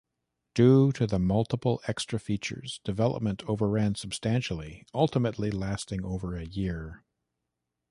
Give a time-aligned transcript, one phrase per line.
[0.55, 7.03] Due to the multiple extra features, development overran substantially, ultimately lasting over a year.